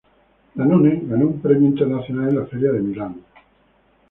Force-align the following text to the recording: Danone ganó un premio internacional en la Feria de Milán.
Danone 0.55 0.99
ganó 1.03 1.27
un 1.27 1.39
premio 1.41 1.67
internacional 1.67 2.29
en 2.29 2.39
la 2.39 2.45
Feria 2.47 2.71
de 2.71 2.81
Milán. 2.81 3.21